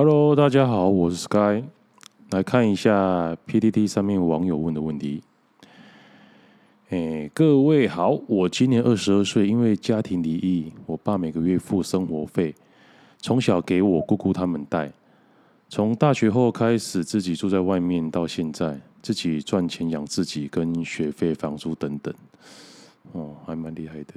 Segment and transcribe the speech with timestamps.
[0.00, 1.64] Hello，大家好，我是 Sky，
[2.30, 5.24] 来看一下 PTT 上面网友问的问题。
[6.90, 12.54] 哎，各位好，我今年二十二岁，因为家庭离异，我爸每个月付生活费，
[13.18, 14.92] 从小给我姑姑他们带，
[15.68, 22.14] 从大学后开始自己住在外面，到现在自己赚钱养自己跟学费、房租等等，
[23.10, 24.14] 哦，还蛮厉害的。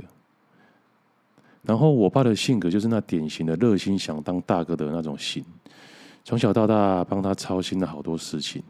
[1.64, 5.44] 然后我爸的性格就是那典型的热心想当大哥的那种型，
[6.24, 8.64] 从小到大帮他操心了好多事情。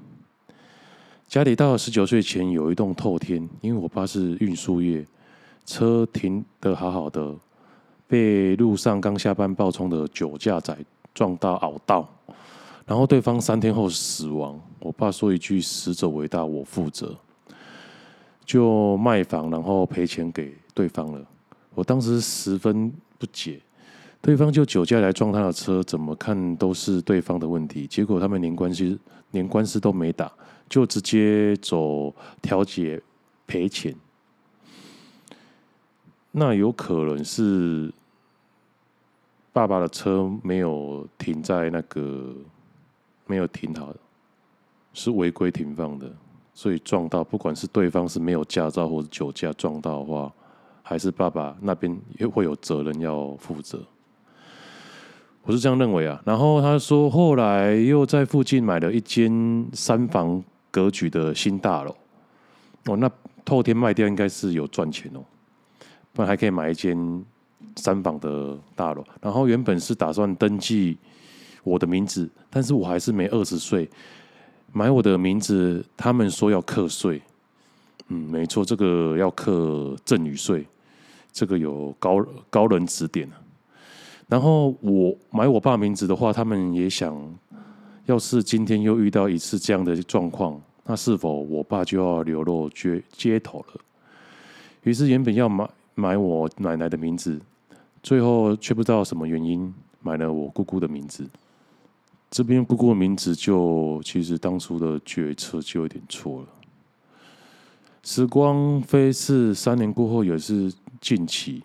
[1.28, 5.06] 家里到十九岁前有一栋透天，因为我爸是运输业，
[5.66, 7.34] 车停得好好的，
[8.08, 10.78] 被路上刚下班暴冲的酒驾仔
[11.14, 12.06] 撞到凹到，
[12.86, 14.60] 然后对方三天后死亡。
[14.80, 17.16] 我爸说一句“死者为大，我负责”，
[18.44, 21.26] 就卖房然后赔钱给对方了。
[21.74, 23.60] 我当时十分不解，
[24.22, 27.88] 对方就酒驾来撞他的车，怎么看都是对方的问题。
[27.88, 29.00] 结果他们连官司
[29.32, 30.30] 连官司都没打，
[30.68, 33.02] 就直接走调解
[33.48, 33.96] 赔钱。
[36.32, 37.92] 那有可能是
[39.54, 42.36] 爸爸的车没有停在那个
[43.28, 43.96] 没有停好，
[44.94, 46.12] 是违规停放的，
[46.54, 47.24] 所以撞到。
[47.24, 50.34] 不管是对方是没有驾照或者酒驾撞到的话。
[50.84, 53.82] 还是爸爸那边也会有责任要负责，
[55.44, 56.22] 我是这样认为啊。
[56.26, 61.96] 然后他说，后来又在附近买了一间三房格局的新大楼。
[62.86, 63.10] 哦，那
[63.46, 65.22] 透天卖掉应该是有赚钱哦，
[66.14, 67.26] 不然还可以买一间
[67.76, 69.04] 三房的大楼。
[69.22, 70.98] 然后原本是打算登记
[71.64, 73.90] 我的名字，但是我还是没二十岁，
[74.74, 77.22] 买我的名字，他们说要课税。
[78.14, 80.68] 嗯，没错，这个要课赠与税。
[81.32, 82.18] 这个有高
[82.50, 83.26] 高人指点。
[84.28, 87.18] 然后我买我爸名字的话，他们也想，
[88.08, 93.82] 要是今天又遇到一次这样的状况，那是否我爸就要流落街街头了？
[94.84, 97.40] 于是原本要买买我奶奶的名字，
[98.04, 101.26] 最后却不知道什么原因买了我姑姑的名字。
[102.30, 106.48] 这边姑姑的名字就其实当初的决策就有点错了。
[108.04, 111.62] 时光飞逝，三年过后也是近期。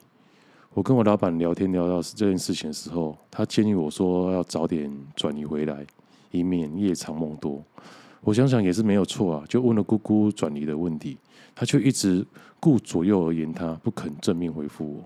[0.74, 5.86] 我跟我老板聊天聊到这件事情的时候，他建议我说要早点转移回来，
[6.30, 7.62] 以免夜长梦多。
[8.20, 11.16] 我想想也是没有错啊，就问了姑姑转移的问题，
[11.54, 12.24] 他却一直
[12.60, 15.04] 顾左右而言他，不肯正面回复我。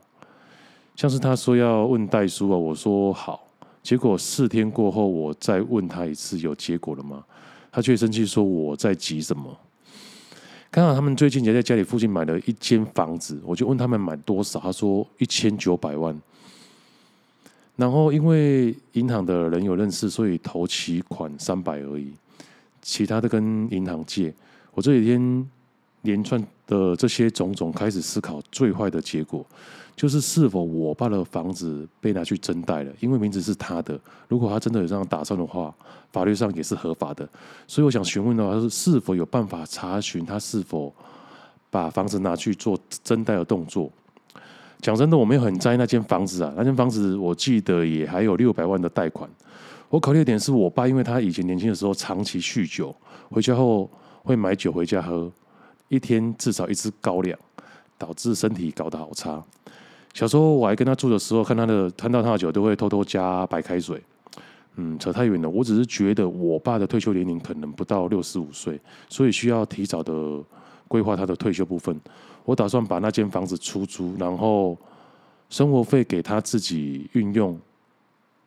[0.97, 3.47] 像是他说要问代书啊，我说好。
[3.85, 7.25] 结果四天过后，我再问他一次，有结果了吗？
[7.71, 9.57] 他却生气说我在急什么。
[10.71, 16.17] 刚好他们最近也在家里附近买了一间房子，我就问他们买多少，他说一千九百万。
[17.75, 22.13] 然后因为银行的人有认识，所以投期款三百而已，
[22.83, 24.33] 其他的跟银行借。
[24.73, 25.51] 我这几天
[26.03, 29.45] 连串的这些种种，开始思考最坏的结果。
[29.97, 32.93] 就是是否我爸的房子被拿去征贷了？
[33.01, 35.75] 因为名字是他的，如果他真的有这样打算的话，
[36.11, 37.29] 法律上也是合法的。
[37.67, 40.95] 所以我想询问的话是，是否有办法查询他是否
[41.69, 43.91] 把房子拿去做征贷的动作？
[44.81, 49.29] 讲真的，我没有很在意那间房子啊，那间房子我记得也还有六百万的贷款。
[49.91, 52.95] 我考虑的点是我爸，因为他以前年轻的时候长期酗酒，
[53.29, 53.91] 回家后
[54.23, 55.31] 会买酒回家喝，
[55.91, 57.39] 一天至少一支高粱，
[57.99, 59.45] 导致身体搞得好差。
[60.15, 64.03] 小时候我还跟他住的时候，看他的看到他的酒都会偷偷加白开水。
[64.77, 65.51] 嗯，扯太远了。
[65.51, 70.41] 我只是觉得我爸的退休年龄可能不到六十五岁，所以需要提早的
[70.87, 72.01] 规划他的退休部分。
[72.45, 74.79] 我打算把那间房子出租，然后
[75.49, 77.59] 生活费给他自己运用，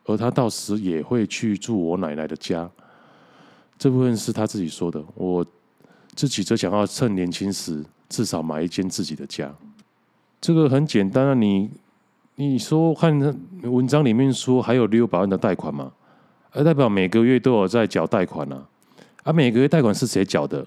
[0.06, 2.68] 而他到时也会去住我奶奶的家。
[3.78, 5.44] 这部分是他自己说的，我
[6.14, 9.52] 自己则想要趁年轻时至少买一间自己的家。
[10.40, 11.70] 这个很简单啊，你
[12.36, 13.18] 你说看
[13.62, 15.92] 文章里面说还有六百万的贷款嘛，
[16.52, 18.66] 而代表每个月都有在缴贷款啊，
[19.22, 20.66] 啊每个月贷款是谁缴的？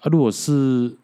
[0.00, 0.94] 啊如果是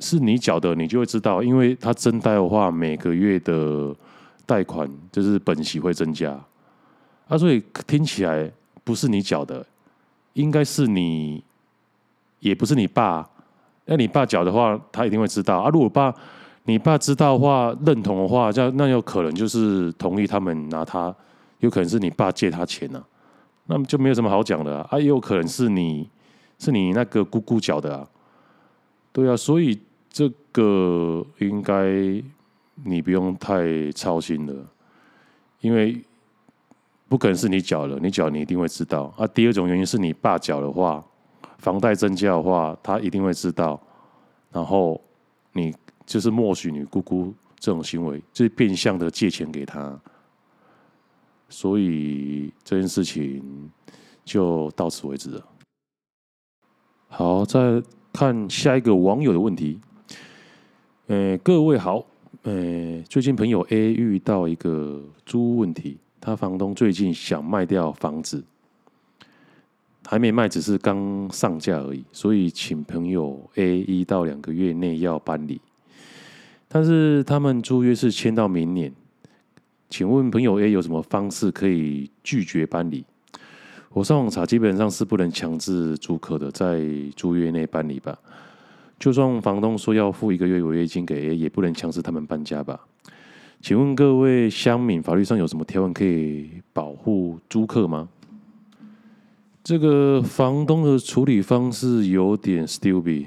[0.00, 3.94] 是你缴的，你就会知道，因为他增贷的话，每个月的
[4.46, 6.40] 贷款就是本息会增加，
[7.26, 8.50] 啊所以听起来
[8.84, 9.66] 不是你缴的，
[10.34, 11.42] 应该是你，
[12.40, 13.28] 也不是你爸。
[13.86, 15.70] 那你爸缴的话，他一定会知道啊。
[15.70, 16.14] 如果爸
[16.64, 21.14] 你爸知道的话，认同的话，这样那有可能就是同意他们拿他，
[21.60, 23.04] 有可能是你爸借他钱呢、啊，
[23.66, 24.82] 那么就没有什么好讲的。
[24.82, 26.08] 啊，也有可能是你
[26.58, 28.06] 是你那个姑姑缴的啊，
[29.12, 29.80] 对啊，所以
[30.10, 32.22] 这个应该
[32.84, 34.54] 你不用太操心了，
[35.62, 35.98] 因为
[37.08, 39.26] 不可能是你缴了，你缴你一定会知道啊。
[39.28, 41.02] 第二种原因是你爸缴的话，
[41.58, 43.80] 房贷增加的话，他一定会知道，
[44.50, 45.00] 然后
[45.52, 45.74] 你
[46.06, 50.00] 就是默许你姑姑这种行为，就是变相的借钱给他，
[51.48, 53.70] 所以这件事情
[54.24, 55.44] 就到此为止了。
[57.08, 57.82] 好，再
[58.12, 59.80] 看下一个网友的问题。
[61.06, 62.04] 呃，各位好，
[62.42, 68.44] 呃，最近朋友 A 遇到一个租问题，他房东最近想卖掉房子，
[70.10, 75.60] 还没卖，只是刚上架而已，所以请朋友 A 一到两个月内要搬离。
[76.66, 78.90] 但是他们租约是签到明年，
[79.90, 83.04] 请问朋友 A 有什么方式可以拒绝搬离？
[83.90, 86.82] 我上网查，基本上是不能强制租客的，在
[87.14, 88.18] 租约内搬离吧。
[88.98, 92.80] 就算房东说要付一个月违约金给 A，也不能强制他们搬家吧？
[93.60, 98.08] 请问各位乡民，法律上有什么条文可以保护租客吗？
[99.62, 103.26] 这个房东的处理方式有点 stupid。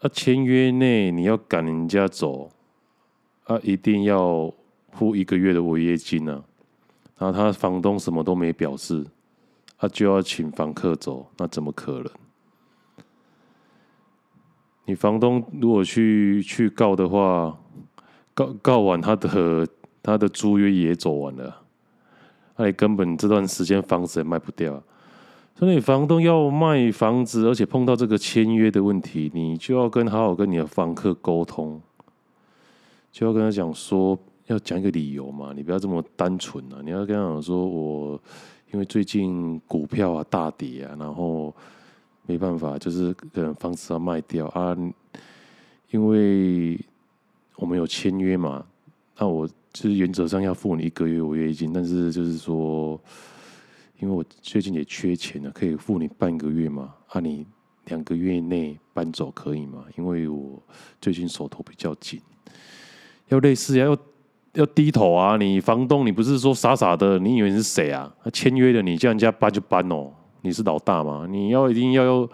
[0.00, 2.50] 啊，签约内你要赶人家走，
[3.44, 4.52] 啊，一定要
[4.92, 6.42] 付一个月的违约金啊。
[7.16, 9.06] 然后他房东什么都没表示，
[9.78, 12.10] 啊，就要请房客走，那怎么可能？
[14.84, 17.58] 你房东如果去去告的话，
[18.34, 19.66] 告告完他的
[20.02, 21.62] 他的租约也走完了，
[22.56, 24.82] 那你根本这段时间房子也卖不掉，
[25.54, 31.80] 所以房东要卖房子，而且碰到这个签约的问题，你就要跟好好跟你的房客沟通，
[33.12, 38.20] 就要跟他讲说，要讲一个理由嘛，你不要这么单纯啊，你要跟他讲说我
[38.72, 41.54] 因为最近股票啊大跌啊，然后。
[42.26, 44.74] 没办法，就是可能房子要卖掉啊，
[45.90, 46.80] 因为
[47.56, 48.64] 我们有签约嘛，
[49.18, 52.98] 那我就是原则上要付你一个月违约金，但是就是说，
[53.98, 57.46] 因为我最近也缺钱了，可以付你半个月嘛，啊，你
[57.86, 59.84] 两个月内搬走可以吗？
[59.96, 60.62] 因为我
[61.00, 62.20] 最近手头比较紧，
[63.28, 63.96] 要类似，要
[64.54, 68.12] 要低头啊，你房东你不是说傻傻的，你以为你是谁啊？
[68.22, 70.12] 他签约的，你叫人家搬就搬哦。
[70.42, 71.26] 你是老大嘛？
[71.26, 72.28] 你要一定要用，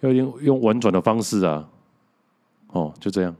[0.00, 1.68] 要用用婉转的方式啊！
[2.68, 3.34] 哦，就这样。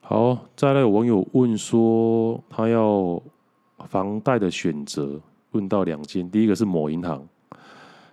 [0.00, 3.22] 好，再来有网友问说，他要
[3.86, 5.20] 房贷的选择，
[5.52, 7.26] 问到两间，第一个是某银行，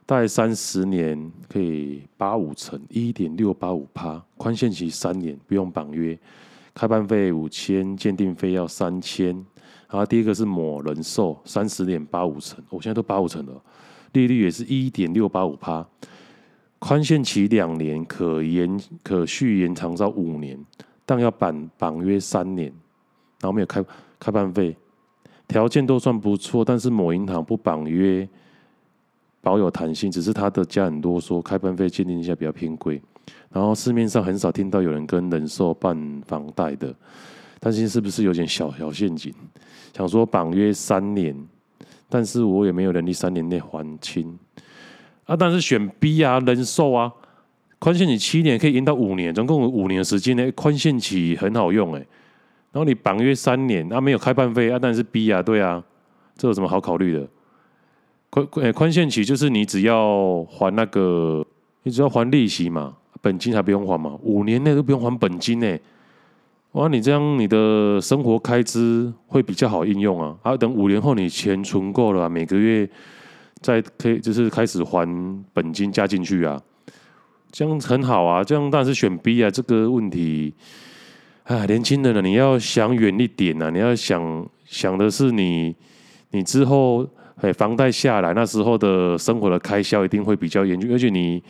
[0.06, 6.18] 贷三十年可以八五成，一点六八五趴，宽限期三年，不用绑约，
[6.74, 9.34] 开办费五千，鉴定费要三千。
[9.90, 13.62] 然后第一个是某人寿，三十年八五成，我现在都八五成了。
[14.14, 15.88] 利率也是一点六八五趴，
[16.80, 20.60] 宽限期两年，可延可续延长到五年，
[21.06, 22.68] 但要绑绑约三年，
[23.40, 23.84] 然后没有开
[24.20, 24.76] 开办费，
[25.48, 28.28] 条件都算不错，但是某银行不绑约，
[29.42, 33.02] 保有弹性，只是他的家很多说开办费鉴定一下比较偏贵，
[33.52, 36.94] 然后市面上很少听到有人跟人寿办房贷的，
[37.60, 39.34] 担心是不是有点小小陷阱？
[39.96, 41.36] 想说绑约三年。
[42.10, 44.40] 但是我也没有能力三年内还清
[45.26, 45.36] 啊！
[45.36, 47.12] 但是选 B 啊，人寿啊，
[47.80, 50.50] 宽限期七年可以延到五年，总共有五年的时间呢。
[50.54, 52.08] 宽限期很好用哎，
[52.72, 55.84] 然后你绑约三年啊，没有开办费啊，但是 B 啊，对啊，
[56.36, 57.28] 这有什么好考虑的？
[58.30, 61.46] 宽宽宽限期就是你只要还那个，
[61.84, 65.78] 你只要还利息嘛，本金还不用还嘛，五年内都不用还本金呢。
[66.74, 70.36] 哇，你这样你的生活开支会比较好应用啊！
[70.44, 72.88] 啊，等五年后你钱存够了，每个月
[73.62, 75.08] 再可以就是开始还
[75.54, 76.62] 本金加进去啊，
[77.50, 78.44] 这样很好啊！
[78.44, 79.50] 这样当然是选 B 啊！
[79.50, 80.54] 这个问题，
[81.48, 83.70] 啊，年轻人了，你要想远一点啊！
[83.70, 85.74] 你要想想的是你
[86.32, 91.42] 你之后哎房贷下来那时候的生活的开销一定会比较严峻，而且你。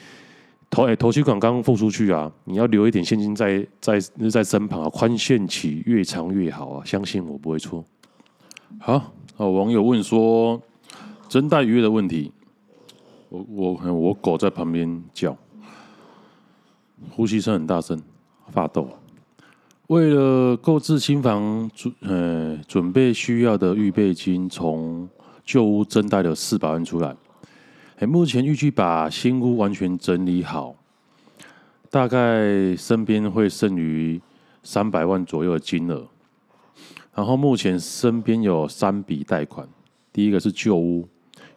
[0.69, 3.97] 投哎，头期款刚付出去啊，你要留一点现金在在
[4.29, 7.85] 在身旁啊，宽限期越长越好啊，相信我不会错。
[8.77, 10.61] 好，好，网友问说，
[11.29, 12.33] 真贷余额的问题，
[13.29, 15.37] 我我我狗在旁边叫，
[17.11, 17.97] 呼吸声很大声，
[18.51, 18.89] 发抖。
[19.87, 25.07] 为了购置新房准呃准备需要的预备金，从
[25.45, 27.15] 旧屋增贷了四百万出来。
[28.05, 30.75] 目前预计把新屋完全整理好，
[31.89, 34.21] 大概身边会剩余
[34.61, 36.05] 三百万左右的金额。
[37.15, 39.65] 然后目前身边有三笔贷款，
[40.11, 41.07] 第一个是旧屋，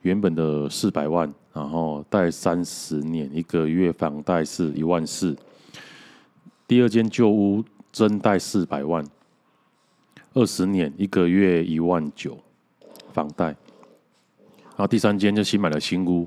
[0.03, 5.37] 原本的四百万，然后贷三十年，一个月房贷是一万四。
[6.69, 9.05] 第二间旧屋真贷四百万，
[10.35, 12.39] 二十年，一个月一万九，
[13.13, 13.47] 房贷。
[13.47, 16.27] 然后第三间就新买了新屋，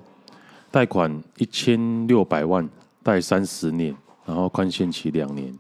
[0.69, 2.69] 贷款一千六百万，
[3.01, 5.53] 贷三十年，然后宽限期两年，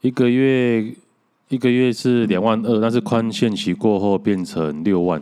[0.00, 0.94] 一个月
[1.48, 5.20] 一个月是两万二，但是宽限期过后变成六万。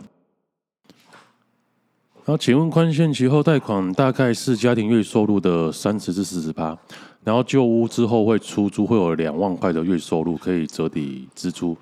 [2.25, 6.77] 然后请问宽限期后贷款大概是家庭月收入的三十至四十趴，
[7.23, 11.77] 然后旧屋之后会出租，会有两万块的月收入可以折抵支出。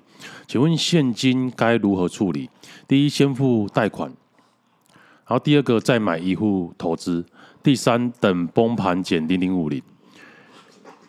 [0.46, 2.48] 请问现金该如何处理？
[2.86, 4.08] 第一，先付贷款，
[5.26, 7.24] 然后第二个再买一户投资，
[7.62, 9.82] 第三等崩盘减零零五零。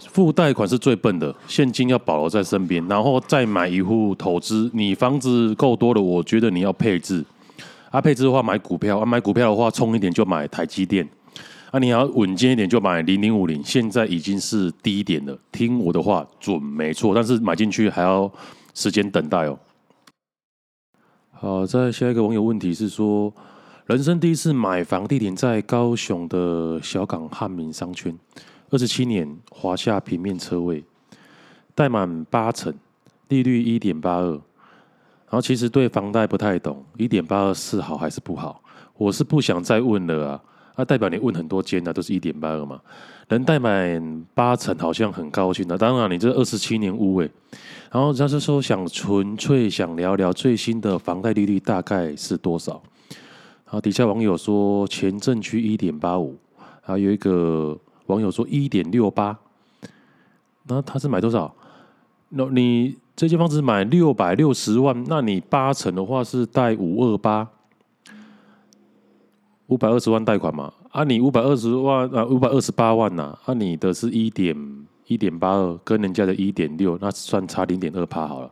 [0.10, 4.70] 付贷款是最笨的，现金要保留在身边，然后再买一户投资。
[4.74, 7.24] 你房子够多了，我觉得你要配置。
[7.90, 11.08] 啊，配置的话买股票，啊买股票的话冲一点就买台积电。
[11.74, 15.36] 啊，你要稳健一点就买零零五零，现在已经是低点了。
[15.52, 18.32] 听我的话准没错，但是买进去还要。
[18.76, 19.60] 时间等待哦。
[21.32, 23.32] 好，再下一个网友问题是说，
[23.86, 28.18] 人生第一次买房地点在高雄的小港汉民商圈，
[28.72, 30.84] 二十七年华夏平面车位，
[31.76, 32.74] 贷满八成，
[33.28, 34.32] 利率一点八二。
[34.32, 34.42] 然
[35.30, 38.60] 后其实对房贷不太懂，一点八二是好还是不好？
[38.98, 40.44] 我是不想再问了啊。
[40.76, 42.80] 那代表你问很多间啊，都是一点八二嘛。
[43.30, 45.78] 能贷满八成，好像很高兴的。
[45.78, 47.30] 当然，你这二十七年屋诶。
[47.92, 52.82] 然后他是说想纯粹想聊聊最新的房贷利率大概是多少。
[53.66, 56.36] 然后底下网友说前镇区一点八五，
[56.82, 57.78] 还有一个
[58.08, 59.38] 网友说一点六八。
[60.68, 61.54] 那他是买多少？
[62.30, 67.48] 那你这间房子买六百六十万，那你八成的话是贷五二八，
[69.68, 70.72] 五百二十万贷款嘛？
[70.92, 73.38] 啊，你五百二十万啊，五百二十八万呐？
[73.46, 74.56] 啊，你的是一点。
[75.08, 78.50] 一点八二跟人家的一点六，那算差零点二趴好了，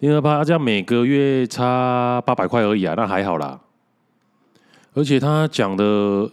[0.00, 3.58] 零点二趴，这样每个月差八百块而已啊，那还好啦。
[4.92, 6.30] 而且他讲的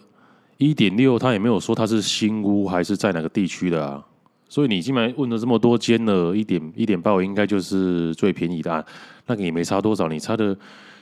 [0.58, 4.06] 一点六，他也没有说他是新屋还是在哪个地区的啊。
[4.50, 8.86] 所以你进来问了这么多间了，一点一点八，五应该就是最便宜的啊。
[9.26, 10.56] 那个也没差多少，你差的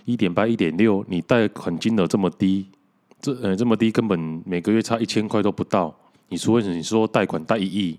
[0.05, 2.67] 一点八、一点六，你贷款金额这么低，
[3.23, 5.95] 这呃这么低，根本每个月差一千块都不到。
[6.27, 7.97] 你除非你说贷款贷一亿。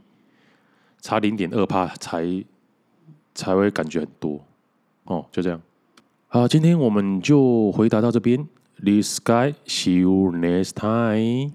[1.01, 2.43] 差零点二趴才
[3.35, 4.41] 才会感觉很多
[5.05, 5.61] 哦，就这样。
[6.29, 8.49] 好，今天我们就回答到这边。
[8.83, 11.53] This guy, see you next time.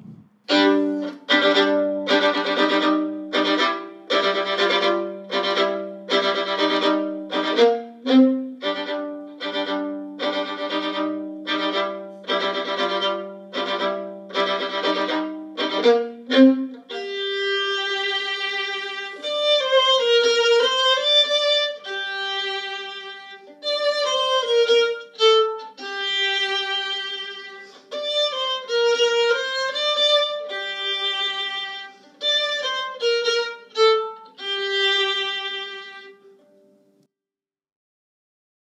[16.29, 16.58] Mm-hmm.